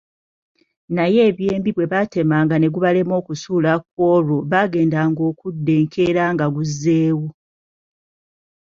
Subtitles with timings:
[0.95, 7.25] Naye eby’embi bwe baatemanga ne gubalema okusuula kw’olwo baagendanga okudda enkeera nga guzzeewo.